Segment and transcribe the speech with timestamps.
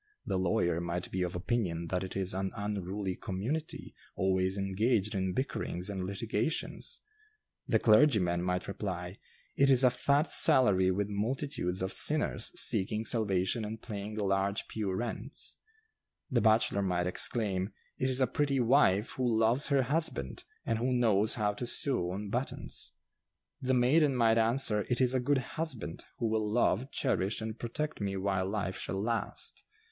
[0.25, 5.33] The lawyer might be of opinion that 'it is an unruly community, always engaged in
[5.33, 7.01] bickerings and litigations.'
[7.67, 9.19] The clergyman might reply,
[9.55, 14.91] 'It is a fat salary with multitudes of sinners seeking salvation and paying large pew
[14.91, 15.57] rents.'
[16.31, 20.91] The bachelor might exclaim, 'It is a pretty wife who loves her husband, and who
[20.91, 22.93] knows how to sew on buttons.'
[23.61, 28.01] The maiden might answer, 'It is a good husband, who will love, cherish and protect
[28.01, 29.63] me while life shall last.